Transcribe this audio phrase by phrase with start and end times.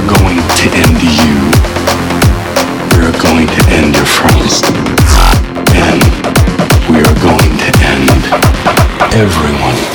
[0.00, 1.50] We're going to end you.
[2.96, 4.62] We're going to end your friends.
[5.74, 6.00] And
[6.88, 8.24] we are going to end
[9.12, 9.89] everyone.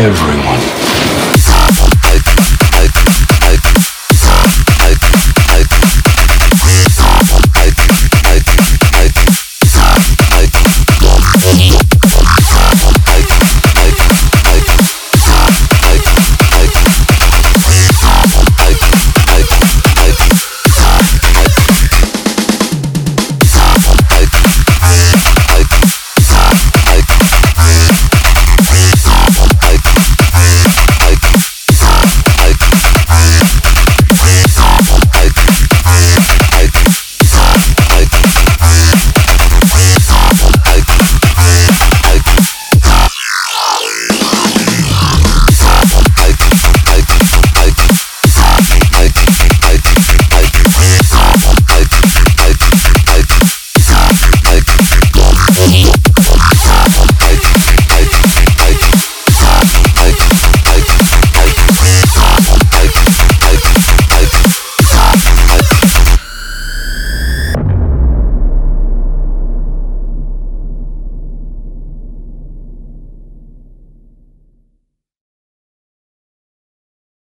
[0.00, 0.39] every